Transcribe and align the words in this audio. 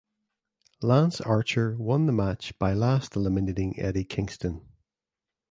Lance 0.81 1.21
Archer 1.21 1.75
won 1.77 2.07
the 2.07 2.11
match 2.11 2.57
by 2.57 2.73
last 2.73 3.15
eliminating 3.15 3.79
Eddie 3.79 4.03
Kingston. 4.03 4.67